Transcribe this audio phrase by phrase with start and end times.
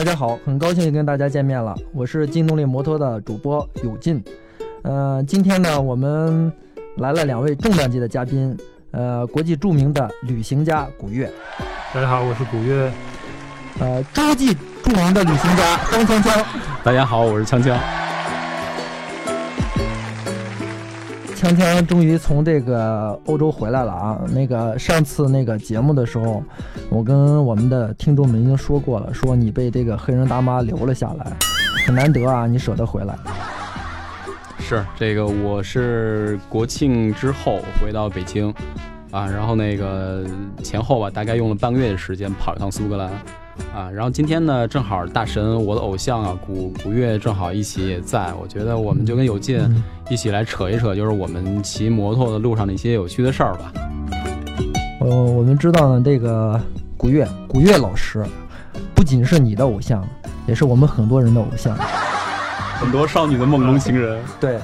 [0.00, 4.24] 大家好，很高兴跟大家见面了，我是劲动力摩托的主播有劲。
[4.80, 6.50] 呃，今天呢，我们
[6.96, 8.56] 来了两位重量级的嘉宾，
[8.92, 11.30] 呃，国际著名的旅行家古月，
[11.92, 12.90] 大家好，我是古月。
[13.78, 16.44] 呃，洲际著名的旅行家张锵锵，
[16.82, 17.99] 大家好，我是锵锵。
[21.40, 24.20] 锵锵终于从这个欧洲回来了啊！
[24.28, 26.42] 那个上次那个节目的时候，
[26.90, 31.32] 我跟我们的听众们已经说过了，说你被这个黑人大妈留了下来，
[31.86, 33.16] 很难得啊，你舍得回来。
[34.58, 38.52] 是这个，我是国庆之后回到北京，
[39.10, 40.26] 啊，然后那个
[40.62, 43.10] 前后吧，大概用了半个月的时间跑一趟苏格兰。
[43.74, 49.60] 啊，然后今天呢，正好大神我的偶像啊，古古月正好一起也在，我觉得我们就跟有劲
[50.10, 53.72] 一起来扯一扯，就是我们骑摩托的路上的一些有趣的事儿吧。
[55.00, 56.60] 呃，我们知道呢，这个
[56.96, 58.24] 古月古月老师
[58.94, 60.04] 不仅是你的偶像，
[60.46, 61.76] 也是我们很多人的偶像，
[62.80, 64.18] 很多少女的梦中情人。
[64.40, 64.58] 对，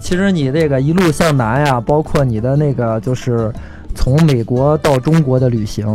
[0.00, 3.52] 其实你这个一路向南呀，包括你的那个就是
[3.94, 5.86] 从美国到中国的旅行。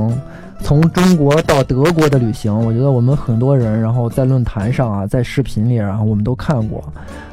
[0.62, 6.84] 从中国到德国的旅行，我觉得我们很多人，然后在论坛上啊，在视频里，然后我们都看过。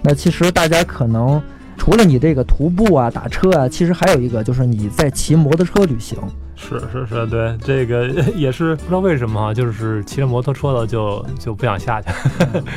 [0.02, 1.42] 那其实大家可能
[1.78, 6.18] 除了你这个徒步啊、打车啊，其实还有一个就是你在骑摩托车旅行。
[6.56, 12.08] 是是是，对，这个也是不知道为什么，就是骑着摩托车了就就不想下去。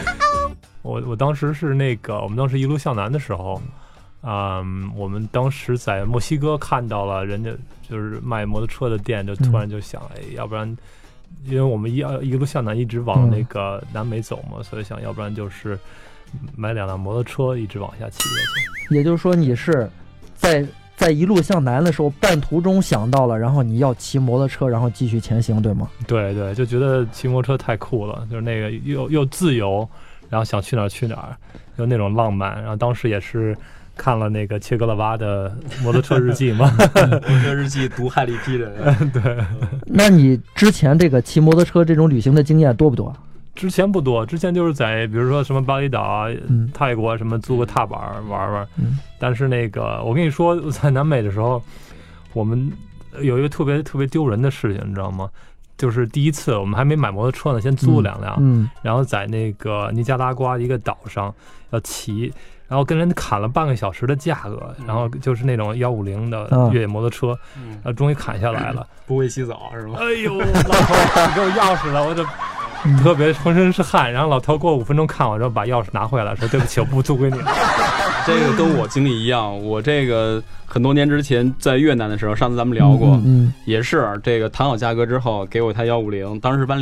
[0.82, 3.62] 我我当时是那个，我们当时一路向南的时候。
[3.64, 3.72] 嗯，
[4.96, 7.52] 我们当时在墨西哥看到了人家
[7.88, 10.66] 就是卖摩托车的店，就突然就想，哎，要不然，
[11.46, 15.78] 因为我们一一路向南，一直往那个南美走嘛，所以想要不然就是
[16.56, 18.36] 买两辆摩托车，一直往下骑下
[18.90, 18.96] 去。
[18.96, 19.88] 也就是说，你是
[20.34, 20.66] 在
[20.96, 25.88] 在一路向南的时候，半途中想到了，然后你要骑摩托车，然后继续前行，对吗？
[26.08, 29.88] 对对，就觉得骑摩托车太酷了，就是那个又又自由，
[30.30, 31.38] 然后想去哪儿去哪儿，
[31.78, 32.60] 就那种浪漫。
[32.60, 33.56] 然后当时也是。
[33.98, 36.72] 看了那个切格勒瓦的摩托车日记吗？
[36.78, 38.72] 摩托车日记毒害了一批人。
[39.12, 39.38] 对，
[39.86, 43.16] 那你之前这个骑摩托车这种旅行的经验多不多？
[43.56, 46.28] 之前不多，之前就是在比如说什么巴厘岛啊、
[46.74, 48.68] 泰国什么租个踏板玩玩。
[48.78, 49.00] 嗯。
[49.18, 51.64] 但是那个，我跟你说，在南美的时候，
[52.34, 52.72] 我们
[53.22, 55.30] 有一个特别特别丢人的事情，你知道吗？
[55.78, 61.34] 就是第一次我们还没买摩托车呢，先租了两辆，嗯，然后在那个尼加拉瓜一个岛上
[61.72, 62.34] 要骑。
[62.68, 68.86] 然后跟人砍了半个小时的价格，然后就是那种幺五零的越野摩托车，然后终于砍下来了。
[69.06, 70.00] 不会洗澡是吗？
[70.00, 70.96] 哎呦，老头，
[71.28, 72.24] 你给我钥匙了，我就
[73.04, 74.12] 特别浑身是汗。
[74.12, 77.52] 然后老头过五分钟看我之后，把钥匙拿回来，说对不起，我不租给你了。
[78.26, 83.22] 这个跟我经历一样，我这个很多年之前在越南的时候，上次咱们聊过，
[83.66, 86.82] 也是这个谈好价格之后，给我一台幺五零，当时是弯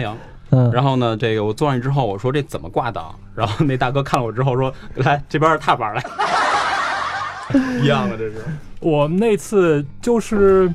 [0.53, 0.72] 梁。
[0.72, 3.14] 然后呢，这个我坐上去之后，我说这怎么挂档？
[3.36, 6.03] 然后那大哥看了我之后说：“来这边是踏板来。
[7.81, 8.36] ”一样的，这是
[8.80, 10.74] 我那次就是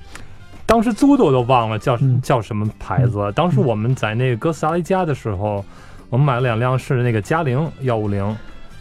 [0.66, 3.32] 当时租的我都忘了叫叫什么牌子。
[3.34, 5.64] 当时我们在那个哥斯达黎加的时候，
[6.10, 8.36] 我们买了两辆是那个嘉陵幺五零，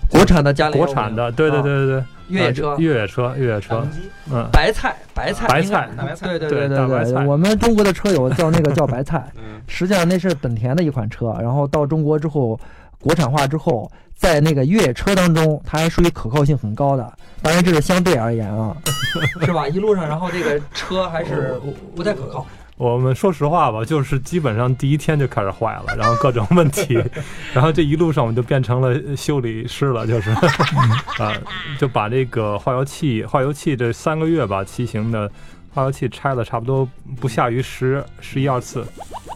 [0.10, 2.04] 国产的嘉陵，国产的，对对对对对。
[2.30, 3.88] 越野车，越野车，越野车，
[4.32, 9.26] 嗯，白菜，白菜，白菜，对对对对对，我们中国的车友叫那个叫白菜，
[9.68, 12.60] 实际上那是本田的一款车，然后到中国之后，
[13.00, 18.76] 国产化之后，在那个越野车当中，它还属于可靠性很高的，当然这是相对而言啊，
[19.46, 19.68] 是吧？
[19.68, 21.60] 一路上，然后这个车还是
[21.96, 22.46] 不太可靠。
[22.78, 27.04] 我们说实话吧， 就是基本上第一天就开始坏了，然后各种问题，
[27.54, 30.30] 然后这一路上我们就变成了修理师了，就是
[31.18, 31.34] 啊，
[31.80, 35.30] 就把这个化油器，化油器这三个月吧，骑行的
[35.74, 36.88] 化油器拆了差不多
[37.20, 38.86] 不下于十十一二次。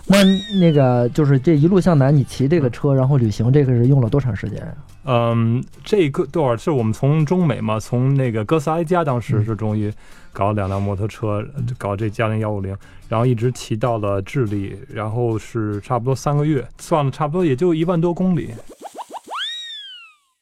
[0.06, 0.23] 那
[0.59, 4.62] 那个就是这一路向南，你骑这个车，然后旅行，这个是用了多长时间
[5.06, 9.91] 嗯，这个多少是我们从中美嘛，从那个哥斯达黎加当时是终于。
[10.34, 11.45] 搞两辆摩托车，
[11.78, 12.73] 搞这嘉陵幺五零，
[13.09, 18.52] 然后一直骑到了智利，然后是差不多三个月，算了差不多也就一万多公里。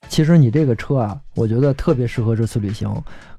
[0.07, 2.87] 其实你这个车啊，我觉得特别适合这次旅行，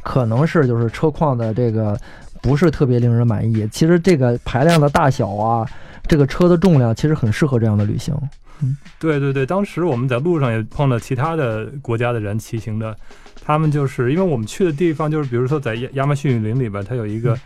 [0.03, 1.97] 可能是就是车况的这个
[2.43, 3.69] 不是特别令人满意。
[3.69, 5.65] 其实这个排量的大小啊，
[6.09, 8.12] 这个车的重量其实很适合这样的旅行。
[8.65, 12.97] 嗯，对对对，当时我们在路上也碰到其他的国家的人骑行的。
[13.43, 17.37] 他们就是因为我们去的地方，就是比如说在亚亚马逊雨林里边，它有一个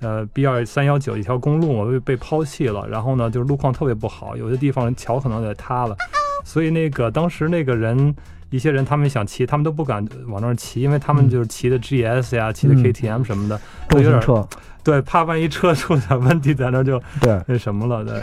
[0.00, 5.96] 呃 B 二三幺九一条公路，被被抛弃了，然后呢，就是路况特别不好，有些地方桥可能也塌了，
[6.44, 8.14] 所以那个当时那个人
[8.50, 14.46] 一些人他们想骑，他们都不敢往那儿骑，因为他们就是骑的 GS 呀，骑的 KTM 什么的，都有点
[14.82, 17.40] 对，怕万一车出点问题，在那就对。
[17.46, 18.22] 那什么了，对。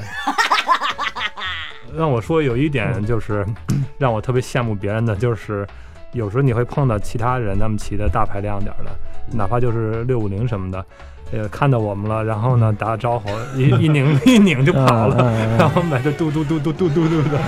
[1.96, 3.46] 让我说有一点就是
[3.98, 5.68] 让我特别羡慕别人的，就是
[6.14, 8.92] 有时候你会碰到其他人，他们骑的大排量点的，
[9.32, 10.86] 哪怕就是六五零什么的，
[11.32, 17.40] 呃，看到我们了，然后呢打个招呼，一一拧 一拧就跑了， 然后买个嘟嘟嘟嘟嘟嘟嘟的。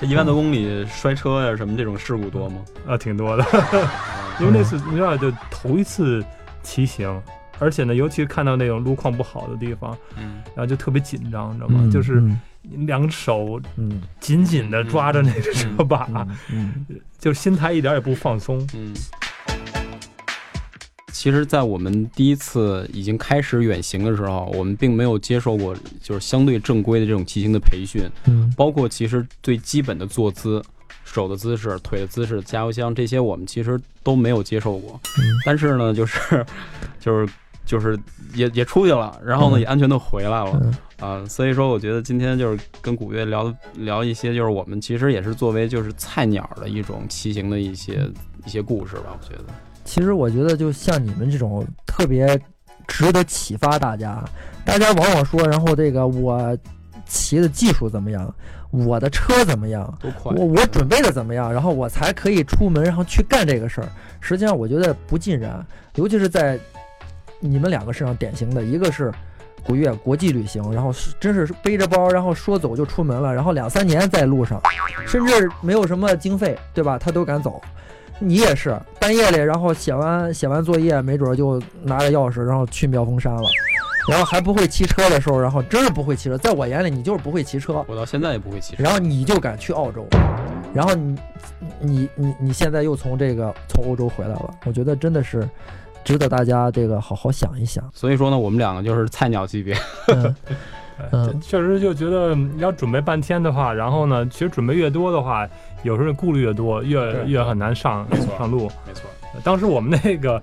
[0.00, 2.56] 这一万多公里摔车呀什么这种事故多吗？
[2.88, 3.44] 啊，挺多的，
[4.40, 6.24] 因为那次你知道就头一次
[6.62, 7.22] 骑行。
[7.62, 11.88] 而且呢，尤其是看到那种路况不好的地方，嗯，然后就特别紧张，你知道吗？
[11.92, 12.20] 就是
[12.86, 16.08] 两手嗯紧紧的抓着那个车把，
[16.50, 16.84] 嗯，
[17.20, 18.58] 就心态一点也不放松。
[18.74, 18.92] 嗯，
[21.12, 30.60] 其实，在我们第一次已经开始远行的时候，我们并没有接受过就是相对正规的这种骑行的培训，嗯，包括其实最基本的坐姿、
[31.04, 35.00] 手的姿势、腿的姿势、加油箱这些，我们其实都没有接受过。
[35.44, 36.44] 但是呢，就是
[36.98, 37.32] 就是。
[37.64, 37.98] 就是
[38.34, 40.60] 也也出去了，然后呢也安全的回来了
[41.00, 48.08] 啊，所以说我觉得今天就是跟古月聊聊一些，就是我们其实也是作为就是菜鸟的一种骑行的一些
[48.44, 49.16] 一些故事吧。
[49.20, 49.44] 我觉得，
[49.84, 52.40] 其实我觉得就像你们这种特别
[52.86, 54.22] 值得启发大家。
[54.64, 56.56] 大家往往说，然后这个我
[57.04, 58.32] 骑的技术怎么样，
[58.70, 59.92] 我的车怎么样，
[60.22, 63.88] 我我准备的怎么样，然后我才可以出门，然后去干这个事儿。
[64.20, 65.66] 实际上我觉得不尽然，
[65.96, 66.56] 尤其是在。
[67.44, 69.12] 你们两个身上典型的一个是
[69.64, 74.60] 古月国际旅行，然后是真是背着包，然后说走就出门了，然后两三年在路上，
[75.06, 76.96] 甚至没有什么经费，对吧？
[76.96, 77.60] 他都敢走。
[78.20, 83.48] 你也是半夜里，然后写完写完作业，没准就拿着钥匙，然后去妙峰山了，
[84.08, 87.84] 然后还不会骑车的时候，然后真是不会骑车，在我眼里你就是不会骑车。
[87.88, 88.76] 我到现在也不会骑。
[88.76, 88.82] 车。
[88.84, 90.06] 然后你就敢去澳洲，
[90.72, 91.18] 然后你
[91.80, 95.48] 你你你现在又从这个从欧洲回来了，我觉得真的是。
[96.04, 97.82] 值得大家这个好好想一想。
[97.92, 99.76] 所以说呢，我们两个就是菜鸟级别。
[101.10, 105.48] 嗯， 确实就觉得要准备半天的话，然后呢，其实准备越多的话，
[105.82, 108.06] 有时候顾虑越多，越越很难上
[108.38, 108.70] 上路。
[108.86, 109.08] 没错。
[109.42, 110.40] 当时我们那个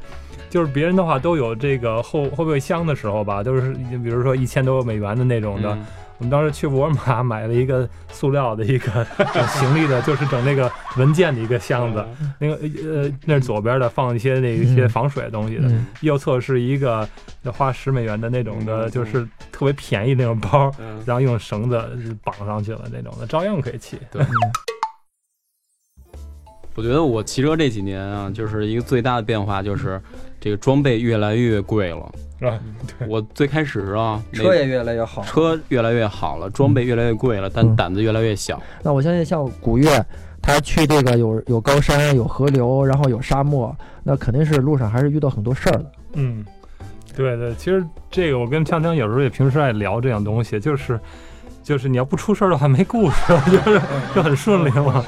[0.49, 5.77] 就是别人的话都有这个后后备箱的时候吧，都是比如说一千多美元的那种的。
[6.19, 9.05] 我们当时去沃尔玛 买了一个塑料的一个
[9.47, 12.05] 行李的，就是整那个文件的一个箱子。
[12.37, 15.71] 那个呃，那是左边的，放一些那一些防水的东西的。
[16.01, 17.07] 右侧是一个
[17.45, 20.71] 花十美元的那种的，就是特别便宜那种包，
[21.05, 21.81] 然后用绳子
[22.23, 23.97] 绑上去了那种的，照样可以骑。
[24.11, 24.21] 对。
[26.79, 30.01] 我觉得我骑车这几年啊，就是一个最大的变化，就是
[30.39, 32.09] 这个装备越来越贵了。
[32.39, 32.57] 啊，
[33.05, 38.61] 我最开始啊，车也越来越好，车越来越好了，装备越来越贵了，但胆子越来越小。
[38.81, 39.89] 那我相信像古月，
[40.41, 45.91] 他去这个有有高山、有河流，然后有沙漠，那肯定是路上还是遇到很多事儿的。
[46.13, 46.45] 嗯，
[47.13, 50.97] 对对，其实这个我跟锵锵有时候也平时爱聊这样东西，就是。
[51.61, 53.81] 就是你要不出事儿的话，没故事， 就是
[54.15, 55.03] 就很顺利嘛。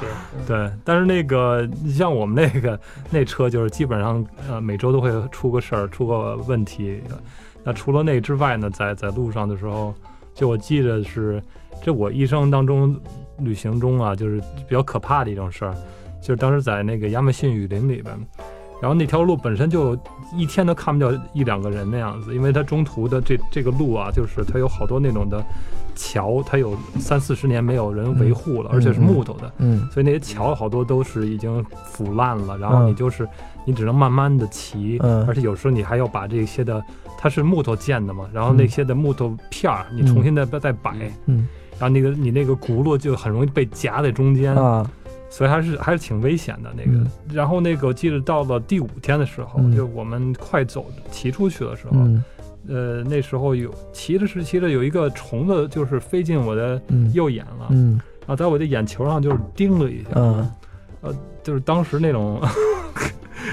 [0.45, 7.01] 对，但是那个你像我们那个那车，就是基本上呃每周都会出个事儿，出个问题。
[7.63, 9.93] 那除了那之外呢，在在路上的时候，
[10.33, 11.41] 就我记得是
[11.81, 12.95] 这我一生当中
[13.39, 15.73] 旅行中啊，就是比较可怕的一种事儿，
[16.21, 18.15] 就是当时在那个亚马逊雨林里边，
[18.81, 19.97] 然后那条路本身就
[20.35, 25.43] 一天都看不掉一两个人那样子，因为它中途的这这个路啊，就是它有好多那种的。
[26.01, 32.57] 桥它有三四十年没有人维护了，而且是木头的，嗯，所以那些桥好多都是已经腐烂了。
[32.57, 33.27] 然后你就是
[33.67, 36.83] 你只能慢慢的骑，嗯，而且有时候你还要把这些的，
[37.19, 40.91] 它是木头建的嘛，然后那些的木头片儿你重新再再摆，
[41.27, 41.47] 嗯，
[41.79, 44.89] 然后那个你那个轱辘就很容易被夹在中间啊，
[45.29, 47.07] 所以还是还是挺危险的那个。
[47.31, 51.93] 然后那个我记得到了第五天的时候，就我们快走骑出去的时候。
[52.67, 56.79] 呃，那时候有骑着是骑着，有一个虫子就是飞进我的
[57.13, 60.51] 右眼了，嗯，然后在我的眼球上就是叮了一下，嗯，
[61.01, 62.39] 呃，就是当时那种，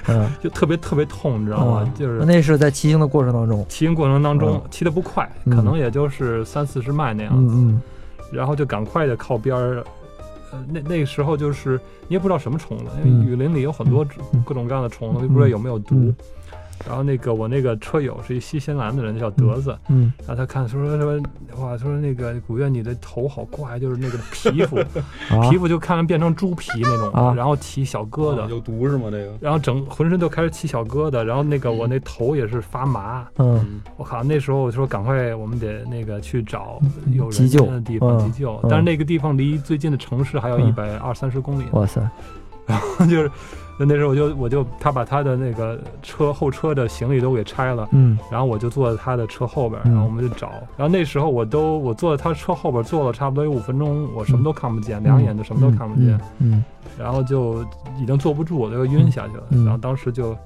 [0.09, 1.93] 嗯， 就特别特别痛，你知道吗？
[1.97, 7.81] 就是那是在骑行的过程当中，骑行过程当中骑的不快，可能也就是三四十迈那样子，嗯，
[8.31, 9.85] 然后就赶快的靠边儿，
[10.53, 14.07] 呃，那那个时候就是你也不知道什么虫子，因为雨林里有很多
[14.45, 16.13] 各种各样的虫子，也不知道有没有毒。
[16.87, 19.77] 然后那个我那个车友是一新西兰的人，叫德子。
[19.89, 20.13] 嗯。
[20.21, 21.21] 然后他看说说说，
[21.61, 24.77] 哇，他说那个古月你的头好怪，就是那个皮肤，
[25.51, 28.49] 皮肤就看着变成猪皮那种，然后起小疙瘩。
[28.49, 29.09] 有毒是吗？
[29.11, 29.33] 这个。
[29.41, 33.27] 然后整浑身都开始起小疙瘩，然后那个我那头也是发麻。
[33.39, 33.81] 嗯。
[33.97, 36.81] 我靠，那时候我说赶快我们得那个去找
[37.13, 41.65] 有人的地方急救，但是那个地方离最近的城市还有一百二三十公里。
[41.73, 42.01] 哇塞。
[42.67, 43.31] 然 后就是。
[43.79, 56.65] 那那时候我就我就他把他的那个车后车的行李都给拆了，嗯，然后我就坐在他的车后边，然后我们就找，然后那时候我都我坐在他车后边坐了差不多有五分钟，我什么都看不见，两眼就什么都看不见，嗯，
[56.99, 57.65] 然后就
[58.01, 60.37] 已经坐不住，我就晕下去了，然后当时就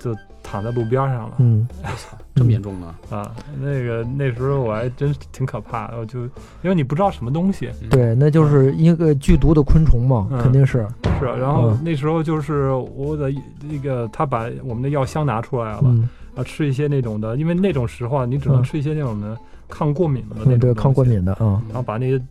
[0.00, 0.14] 就。
[0.52, 2.94] 躺在路边上了，嗯，我操，这么严重呢？
[3.08, 6.24] 啊，那个那时候我还真挺可怕，我就
[6.60, 10.86] 因为你不知道什么东西，对，那就是一个剧毒的昆虫嘛，肯定是
[11.18, 11.24] 是。
[11.24, 13.32] 然后那时候就是我的
[13.62, 15.94] 那个他把我们的药箱拿出来了，
[16.34, 19.34] 啊，吃一些那种的，因为那种时候啊，你只能吃一些那种的
[19.70, 21.62] 抗过敏的那种，对，抗过敏的啊。
[21.68, 22.22] 然后把那些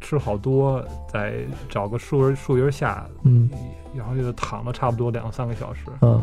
[0.00, 0.82] 吃好多，
[1.12, 1.34] 再
[1.68, 3.50] 找个树树荫下，嗯，
[3.94, 6.18] 然后就躺了差不多两三个小时，嗯。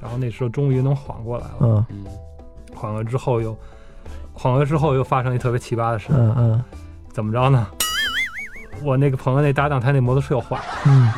[0.00, 2.04] 然后那时候终于能缓过来了，嗯，
[2.74, 3.56] 缓了之后又，
[4.32, 6.64] 缓了之后又发生一特别奇葩的事，嗯嗯，
[7.12, 7.66] 怎么着呢？
[8.84, 11.10] 我那个朋友那搭档他那摩托车又坏了，嗯，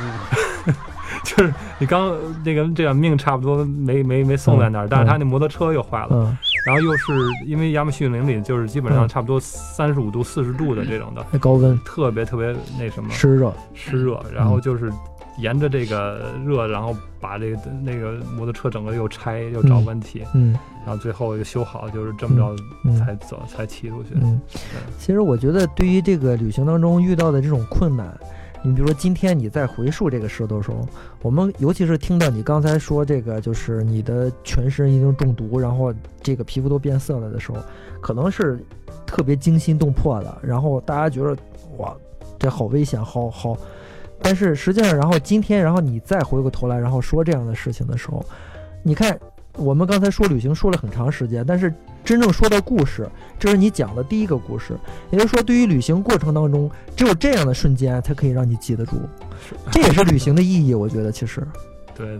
[1.24, 7.12] 就是你刚那个这样命差不多没没没送在那儿，但是他那摩托车又坏了，嗯，然后又是
[7.44, 13.52] 因为亚马逊林里就是基本上差不多三十五度四十度的这种的高温，特别特别那什么湿热。
[13.74, 14.90] 湿热，然后就是。
[15.40, 20.52] 沿着这个热，然后把这个那个摩托车整个又拆又找问题，嗯，
[20.86, 24.10] 然后最后又修好，就是这么着才走才骑出去。
[24.14, 24.40] 嗯，
[24.98, 28.16] 其实我觉得对于这个旅行当中遇到的这种困难，
[28.62, 30.86] 你比如说今天你在回溯这个事的时候，
[31.22, 35.92] 我们尤其是听到你刚才说这个，就是你的全身已经中毒，然后
[36.22, 37.58] 这个皮肤都变色了的时候，
[38.00, 38.58] 可能是
[39.06, 41.36] 特别惊心动魄的，然后大家觉得
[41.78, 41.96] 哇，
[42.38, 43.56] 这好危险，好好。
[44.22, 48.24] 但是实际上，然后今天，然后你再回过头来，然后说这样的事情的时候，
[48.82, 49.18] 你看，
[49.54, 51.72] 我们刚才说旅行说了很长时间，但是
[52.04, 53.08] 真正说到故事，
[53.38, 54.78] 这是你讲的第一个故事。
[55.10, 58.96] 也就是说，对于旅行过程当中，只有这样的瞬间才可以让你记得住，
[59.72, 60.74] 这也是旅行的意义。
[60.74, 61.46] 我觉得其实，
[61.94, 62.18] 对，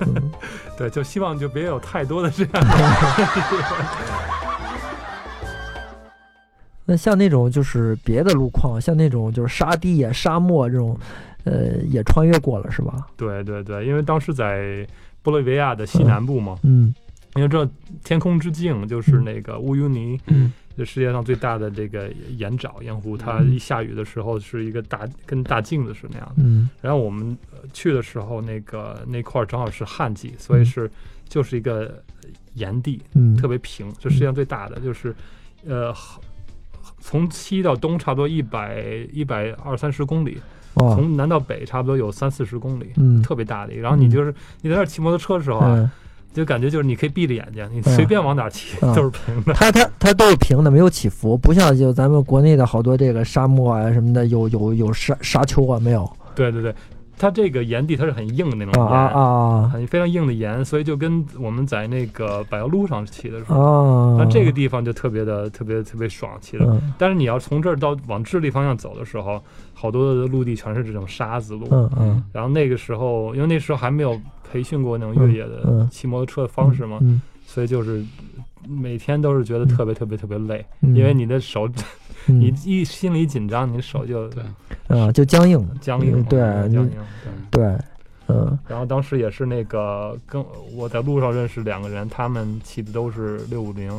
[0.76, 2.52] 对，就希望就别有太多的这样。
[6.84, 10.98] 那像那种就是别的路况，像那种就是沙地呀、沙漠这种，
[11.44, 13.06] 呃，也穿越过了是吧？
[13.16, 14.86] 对对对，因为当时在
[15.22, 16.92] 玻利维亚的西南部嘛，嗯，
[17.36, 17.68] 因为这
[18.02, 26.42] 天空之镜就是那个乌尤尼，嗯，就世界上最大的这个盐沼盐湖，它一下雨的时候是一个大跟大镜子是那样的。
[26.42, 27.38] 嗯，然后我们
[27.72, 30.90] 去的时候，那个那块正好是旱季，所以是
[31.28, 32.02] 就是一个
[32.54, 35.14] 盐地，嗯，特别平，就世界上最大的，就是
[35.64, 35.94] 呃。
[37.00, 40.40] 从西到东差不多一百一百二三十公里，
[40.74, 43.74] 从南到北差不多有三四十公里，特别大的。
[43.74, 45.90] 然后你就是你在那骑摩托车的时候啊，
[46.32, 49.52] 就感觉就是你可以闭着眼睛，你随便往哪骑都是平的。
[49.54, 56.10] 它它它都是平的，没有起伏，不像就咱们国内的好多这个沙漠啊什么的，有有有沙沙丘啊没有？
[56.34, 56.74] 对对对。
[57.18, 66.82] 它这个岩地它是很硬的那种岩啊，很非常硬的岩，所以就跟我们在那个柏油路上骑的时候，那这个地方就特别的特别特别爽骑的。
[66.98, 69.40] 但是你要从这儿到往智利方向走的时候，
[69.72, 71.68] 好多的陆地全是这种沙子路。
[71.70, 72.24] 嗯嗯。
[72.32, 76.98] 然后那个时候，因为那时候还没有培训过那种越野的骑摩托车的方式嘛，
[77.46, 78.04] 所以就是
[78.66, 81.68] 每天都是觉得特别特别特别累，因为你的手。
[82.26, 84.42] 你一心里紧张，你手就对，
[84.88, 86.90] 啊，就僵硬，僵硬，对，僵硬，
[87.50, 87.78] 对，对，
[88.28, 88.58] 嗯。
[88.68, 93.90] 然后当时也是那个跟我在路上认识两个人，他们骑的都是六五零，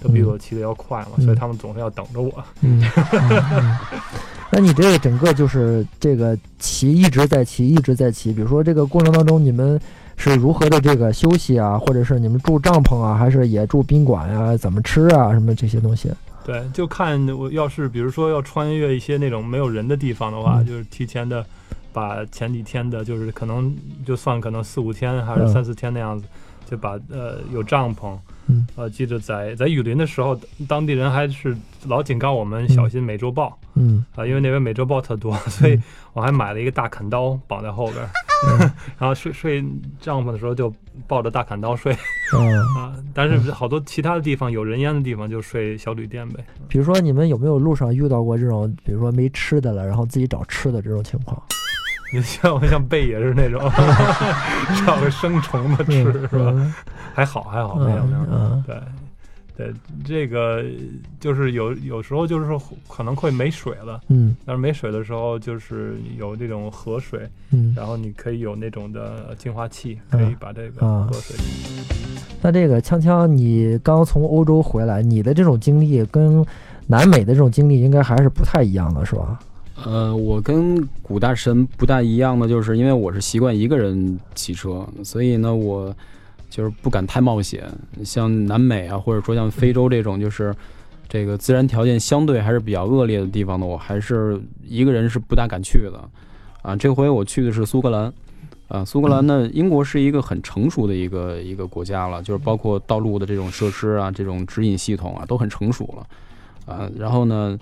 [0.00, 2.32] 都比我骑的要快嘛，所以他们总是要等着我。
[2.62, 2.82] 嗯。
[4.50, 8.32] 那你这个整个就是这个骑一直在骑，一直在骑。
[8.32, 9.78] 比如说这个过程当中，你们
[10.16, 14.56] 是如何的这个休息啊，或者是你们住帐篷啊，还是也住宾馆呀？
[14.56, 15.32] 怎么吃啊？
[15.32, 16.10] 什么这些东西？
[16.48, 21.44] 对，就看我要是比如说要穿越一些那种没有人的地方的话，就是提前的
[21.92, 23.76] 把前几天的，就是可能
[24.06, 26.26] 就算可能四五天还是三四天那样子，
[26.64, 28.18] 就把呃有帐篷。
[28.46, 33.58] 嗯，呃，记得在在雨林的时候，当地人还是老警告我们小心美洲豹。
[33.74, 35.78] 嗯，啊，因为那边美洲豹特多，所以
[36.14, 38.08] 我还买了一个大砍刀绑在后边，
[38.98, 39.64] 然后睡睡
[40.00, 40.72] 帐篷的时候就
[41.06, 41.96] 抱着大砍刀睡。
[42.36, 46.44] 嗯 啊，但是好多其他的地方有人烟的地方就睡小旅店呗。
[46.68, 51.40] 比如说你们有没有路上遇到过这种，比如说没吃的了，然后自己找吃的这种情况？
[52.12, 53.60] 你像我像贝爷是那种
[54.86, 56.74] 找个生虫子吃是吧？
[57.14, 58.76] 还好还好没有没有，对
[59.58, 59.74] 对，
[60.04, 60.64] 这个
[61.18, 71.36] 就是有有时候就是说可能会没水了，嗯，但是没水的时候就是有这种河水，嗯，然后你可以有那种的净化器，可以把这个河水。
[72.40, 76.46] 那这个锵锵，你刚从欧洲回来，你的这种经历跟
[76.86, 79.40] 南美的这种经历应该还是不太一样的，是吧？
[79.84, 85.92] 呃，我跟古大神不大一样的，就是因为我是习惯一个人骑车，所以呢，我
[86.48, 87.64] 就是不敢太冒险。
[88.04, 90.54] 像南美啊，或者说像非洲这种，就是
[91.08, 96.08] 这个自然条件相对还是比较恶劣的地方呢，我还是一个人是不大敢去的。
[96.62, 98.12] 啊，这回我去的是苏格兰。
[98.68, 106.74] 啊，苏格兰呢，英国是一个很成熟的一个一个国家了，就是包括道路的这种设施啊，这种指引系统啊，都很成熟了。
[106.74, 107.58] 啊，然后呢，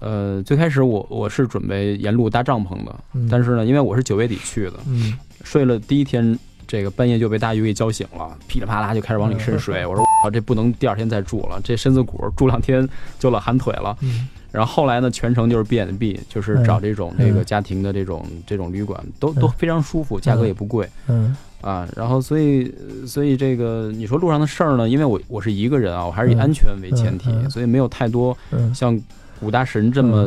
[0.00, 2.94] 呃，最开始我我是准备沿路搭帐篷的，
[3.30, 4.74] 但是呢，因为我是九月底去的，
[5.44, 9.86] 睡了第一天，这个半夜就被大鱼给叫醒了，噼里啪啦就开始往里渗水。
[9.86, 13.96] 我说我这不能第二天再住了，这身子骨住两天就老寒腿了。
[14.50, 20.88] 然后后来呢，全程就是 B and B，就是找这种这个家庭的这种这种旅馆，都都非常舒服，价格也不贵。
[21.08, 21.36] 嗯。
[21.60, 22.70] 啊，然后所以
[23.06, 28.36] 所以这个你说路上的事儿呢，因为我我是一个人啊，我还是以安全为前提，所以没有太多
[28.74, 29.00] 像
[29.44, 30.22] 古大神这么。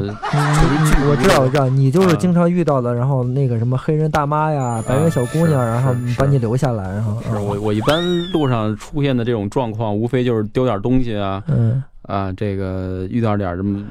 [1.09, 7.21] 我知道我知道，你就是经常遇到的，然后那个什么黑人大妈呀、白人小姑娘，然后把你留下来，然后。
[7.23, 11.43] 是我我一般路上出现的这种状况，无非就是丢点东西啊。
[11.47, 11.83] 嗯。
[12.03, 13.83] 啊，这个遇到点什么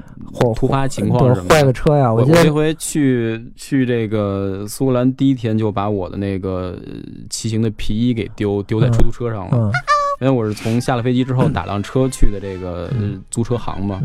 [0.55, 2.11] 突发情况什么坏个车呀？
[2.11, 6.79] 我我这回去去这个苏格兰第一天就把我的那个
[7.29, 9.71] 骑行的皮衣给丢丢在出租车上了，
[10.23, 12.89] 因为我是从下了飞机之后打辆车去的这个
[13.31, 14.01] 租车行嘛，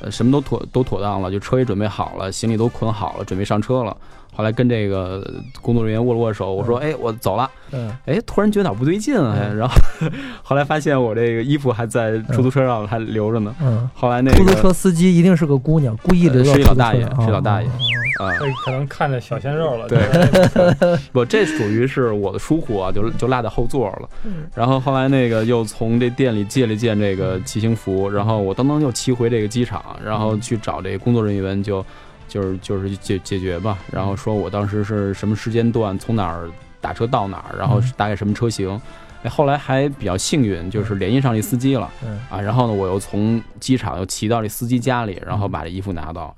[0.00, 3.96] 呃，什么都妥都妥当了，就车也准备好了，行李都捆好了，准备上车了。
[4.38, 5.20] 后来跟这个
[5.60, 9.74] 工作人员握了握手，我说：“哎，我走了。”嗯，哎，突然觉得哪不对劲啊，然后
[10.44, 13.52] 后来发现我这个衣服还在出租车上还留着呢。
[13.60, 17.66] 嗯，后来那出租车司机一定是个姑娘，故意留是一老大爷，是老大爷。
[17.66, 18.30] 啊，
[18.64, 19.88] 可能看着小鲜肉了。
[19.88, 19.98] 对，
[21.10, 24.08] 不，这属于是我的疏忽啊，就就落在后座了。
[24.54, 31.84] 然后后来那个又从这店里借了件这个骑行服，然后我噔噔又骑回这个机场，然后去找这个工作人员就。
[32.28, 36.48] 就是就是解解决吧，然后说我当时是什么时间段，从哪儿
[36.80, 38.80] 打车到哪儿，然后大概什么车型，
[39.22, 41.90] 哎，后来还比较幸运，就是联系上这司机了，
[42.30, 46.36] 啊，然后呢，我又从机场又骑到这司机家里，然后把这衣服拿到，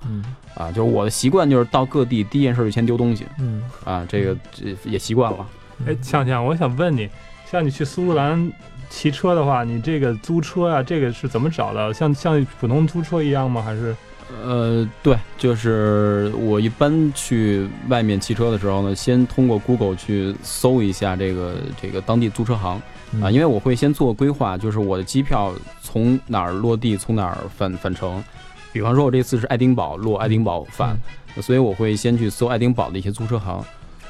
[0.55, 5.45] 啊，就是我的习惯就是到各地第一件事就先丢东西，嗯啊，这个这也习惯了。
[5.85, 7.07] 哎，强强，我想问你，
[7.45, 8.51] 像你去苏格兰
[8.89, 11.93] 骑车的话，你这个租车啊，这个是怎么找的？
[11.93, 13.61] 像像普通租车一样吗？
[13.61, 13.95] 还是？
[14.43, 22.81] 呃，对，就是我一般去外面骑车的时候呢，先通过 Google 去搜一下这个这个当地租车行
[23.21, 28.23] 啊，因为我会先做规划，就是我的机票从哪儿落地，从哪儿返返程。
[28.73, 30.97] 比方说，我这次是爱丁堡落爱丁堡返，
[31.41, 33.63] 所以我会先去搜爱丁堡的一些租车行。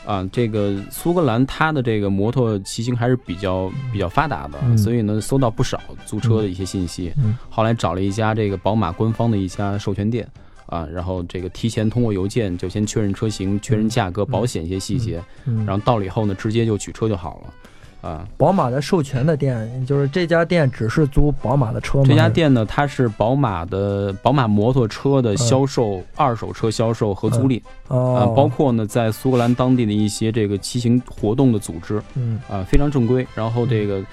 [0.06, 7.14] 啊，这个苏格兰它的这个摩托骑行还是比较比较发达的，所以呢搜到不少租车的一些信息。
[7.50, 10.28] 后来找了一家这个宝马官方的一家授权店，
[10.66, 15.24] 啊，然后这个提前通过邮件就先确认车型、确认价格、保险一些细节，
[15.66, 17.54] 然后到了以后呢，直接就取车就好了。
[18.02, 22.06] 啊，宝马的授权的店，就是这家店只是租宝马的车吗？
[22.08, 33.26] 这家店呢，它是宝马的宝马摩托车的销售、二手车销售和租赁，啊，包括呢在苏格兰当地的一些这个骑行活动的组织，嗯，啊，非常正规。
[33.36, 34.04] 然后这个，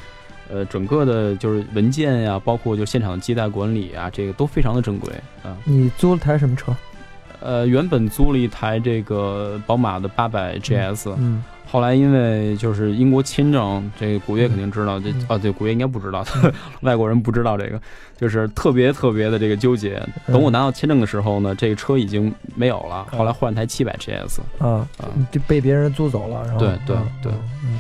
[0.50, 5.10] 呃，整个的就是文件呀，包括就现场的接待管理啊，这个都非常的正规。
[5.42, 6.76] 啊，你租了台什么车？
[7.40, 11.42] 呃，原本租了一台这个宝马的八百 GS，嗯。
[11.70, 16.24] 后来因为就是英国签证，这个古月肯定知道，这啊对，古月应该不知道，
[16.80, 17.78] 外国人不知道这个，
[18.16, 20.02] 就是特别特别的这个纠结。
[20.26, 23.06] 等我拿到签证的时候呢，这个车已经没有了。
[23.10, 26.42] 后来换台七百 GS，啊啊，就被别人租走了。
[26.46, 27.78] 然后对对对，嗯。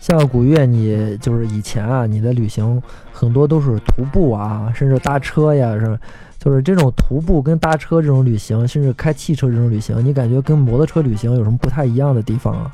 [0.00, 5.96] 像古月，你就是以前啊，你的旅行很多都是徒步啊，甚至搭车呀，是吧？
[6.42, 12.72] 就是这种徒步跟搭车这种旅行，甚至开汽车这种旅行，你感觉跟摩托车旅行有什么不太一样的地方啊？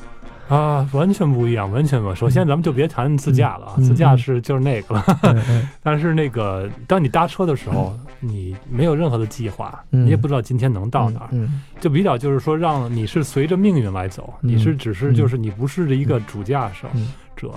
[0.49, 2.15] 啊，完全不一样，完全不。
[2.15, 5.05] 首先，咱们就别谈自驾了，自驾是就是那个了。
[5.85, 11.29] 但是那个，当你搭车的时候，你没有任何的计划，你也不知道今天能到哪儿，
[11.79, 16.87] 就比较就是说，让你是随着命运来走，你是只是就是你不是一个主驾驶
[17.37, 17.51] 者。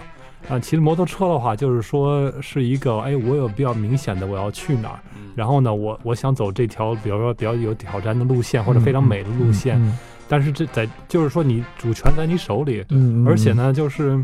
[0.49, 4.99] 啊，骑着摩托车的话，就是说是一个，哎，我有比较明显的我要去哪儿，
[5.35, 9.79] 然后呢，我我想走这条，比如说比较有挑战的路线或者非常美的路线，
[10.27, 12.83] 但是这在就是说你主权在你手里，
[13.25, 14.23] 而且呢，就是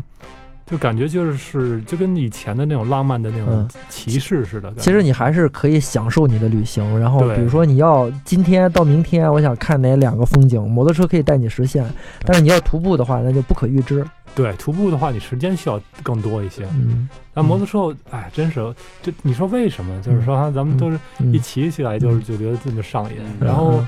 [0.66, 4.70] 就感觉就是就跟以前的那种浪漫的那种骑士似的。
[4.76, 11.86] 其实你还是可以享受你的旅行，然后比如说你要今天到明天，我想看哪两个风景，摩托车可以带你实现，
[12.24, 14.04] 但是你要徒步的话，那就不可预知。
[14.34, 16.64] 对，徒步的话，你时间需要更多一些。
[16.66, 20.00] 嗯，那摩托车，哎，真是，就你说为什么？
[20.02, 20.98] 就是说，咱们都是
[21.32, 23.16] 一骑起来，就是就觉得这么上瘾。
[23.40, 23.84] 然后，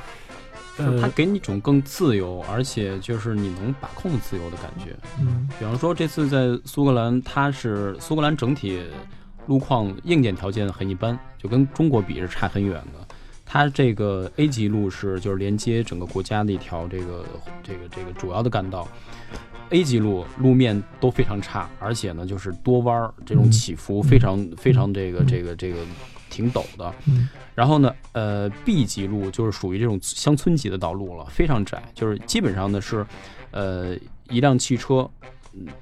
[1.00, 4.96] 它给你一种更自由，而且就是你能把控自由的感觉。
[5.20, 8.83] 嗯，比方说这次在苏格兰，它是苏格兰整体
[9.46, 13.14] 路况硬件条件很一般，就跟中国比是差很远的。
[13.44, 17.24] 它这个 A 级路是就是连接整个国家的一条这个
[17.64, 18.87] 这个这个主要的干道。
[19.71, 25.79] A 级路路面都非常差，而且呢就是多弯儿，这种起伏非常非常这个这个这个
[26.29, 26.93] 挺陡的。
[27.55, 33.07] 然后呢，呃，B 级路就是属于这种乡村级的道路了，非常窄，就是基本上呢是，
[33.51, 33.95] 呃，
[34.29, 35.09] 一辆汽车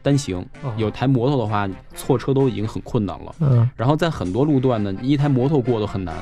[0.03, 0.45] 单行，
[0.77, 3.35] 有台摩托的话，错车都已经很困难了。
[3.41, 3.71] 嗯。
[3.77, 6.17] 然后在很多路段呢，一台摩托过都很难。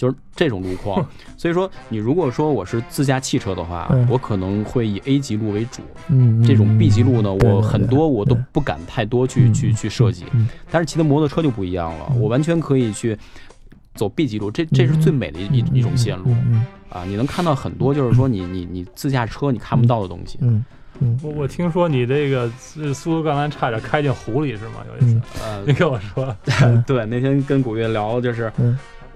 [0.00, 5.82] 就是这种路况， 所以说你如果说我是自驾汽车的话，我可能会以 A 级路为主。
[6.08, 10.24] 嗯，这种 B 级路呢，我很多我都不敢太多去去去设计。
[10.70, 13.14] 但是骑的摩托车就不一样了，我完全可以去
[13.94, 16.34] 走 B 级路，这这是最美的一一种线路
[16.88, 17.04] 啊！
[17.04, 20.38] 你能看到很多就是说你你你自驾车你看不到的东西。
[20.40, 20.64] 嗯
[21.02, 22.50] 嗯，我我听说你这个
[22.94, 24.76] 苏格兰差点开进湖里是吗？
[24.88, 26.34] 有一次，呃，你跟我说，
[26.86, 28.50] 对，那天跟古月聊就是。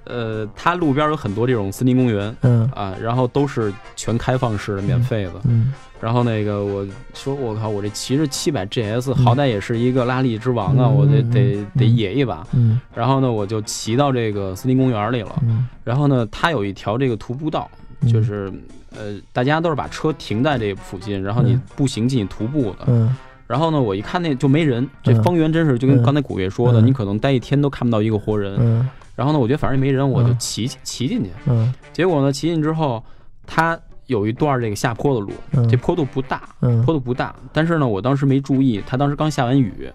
[0.04, 2.68] 呃，它路边有很多这种森林公园，嗯。
[2.74, 5.72] 啊，然后都是全开放式的、免费的，嗯。
[6.00, 12.80] 然后那个我说，我靠，我这骑着七百 GS，好歹也是一个拉力之王啊，我得得得野一把，嗯。
[12.94, 15.66] 然后呢，我就骑到这个森林公园里了，嗯。
[15.82, 17.70] 然后呢，它有一条这个徒步道，
[18.12, 18.52] 就是
[18.94, 23.16] 呃，大家都是把车停在这附近，然后你步行进去徒步的，嗯。
[23.46, 28.88] 然后呢，我一看那就没人，这方圆真是就跟刚才古月说的，你可能待一天都看不到一个活人，嗯。
[29.14, 31.30] 然后呢，我觉得反正也没人，我就骑骑进去。
[31.46, 31.72] 嗯。
[31.92, 33.02] 结果呢，骑进之后，
[33.46, 35.32] 它有一段这个下坡的路，
[35.68, 36.42] 这坡度不大，
[36.84, 37.34] 坡度不大。
[37.52, 39.90] 但是呢，我当时没注意，它当时刚下完雨，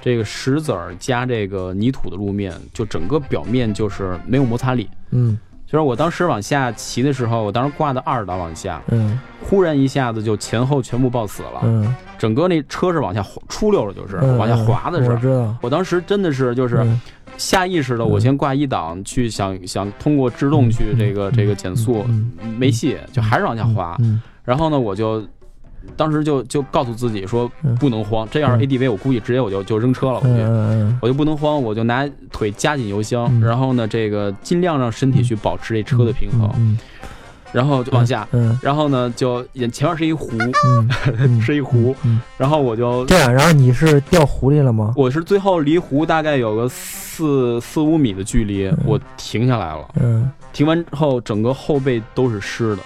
[0.00, 4.88] 这个石子儿加这个泥土的路面，就整个表面就是没有摩擦力。
[5.10, 5.38] 嗯。
[5.64, 15.10] 就是我当时往下骑的时候，我当时挂的二档往下，嗯，忽然一下子就前后全部抱死了，嗯，整个那车是往下出溜了，就是往下滑的是。
[15.10, 15.52] 我知道。
[15.60, 16.86] 我当时真的是就是。
[17.38, 22.04] 下意识的，我先挂一档去想想通过制动去这个这个减速，
[22.58, 23.96] 没戏，就还是往下滑。
[24.44, 25.26] 然后呢，我就
[25.96, 30.20] 当时就就告诉自己说不能慌，这要是 ADV，我估计直接我就就扔车了。
[30.20, 36.78] 我就我就不能慌，我就拿腿夹紧油箱，然后呢，这个尽量让身体去保持这车的平衡。
[37.52, 40.30] 然后就往下，嗯然后呢，就眼前面是一湖，
[41.18, 44.92] 嗯 是一湖，嗯然后我就这样，然后你是掉湖里了吗？
[44.96, 49.86] 我是最后离湖大概有个四四五米的距离，我停下来了。
[50.00, 52.82] 嗯，停完之后，整个后背都是湿的。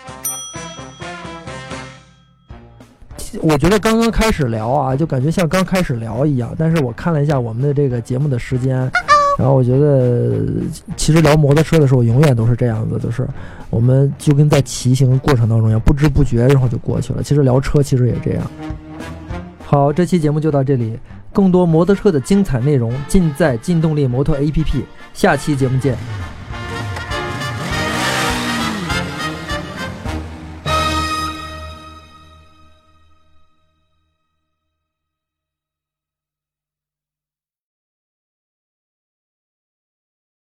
[3.42, 8.90] 我觉得刚刚开始聊啊，就感觉像刚开始聊一样，但是我看了一下我们的这个节目的时间。
[9.38, 10.40] 然后我觉得，
[10.96, 13.26] 其实聊摩托车的时候，永远都是这样子，就是
[13.68, 17.22] 我们就跟在骑行过程当中一样，不知不觉然后就过去了。
[17.22, 18.50] 其实聊车其实也这样。
[19.64, 20.98] 好，这期节目就到这里，
[21.32, 25.96] 更多摩托车的精彩内容尽在劲动力摩托 APP，下期节目见。